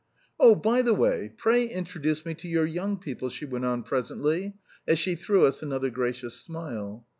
"Oh, 0.39 0.55
by 0.55 0.81
the 0.81 0.95
way, 0.95 1.31
pray 1.37 1.63
introduce 1.67 2.25
me 2.25 2.33
to 2.33 2.47
your 2.47 2.65
young 2.65 2.97
people," 2.97 3.29
she 3.29 3.45
went 3.45 3.65
on 3.65 3.83
presently 3.83 4.55
as 4.87 4.97
she 4.97 5.13
threw 5.13 5.45
us 5.45 5.61
another 5.61 5.91
gracious 5.91 6.33
smile. 6.33 7.05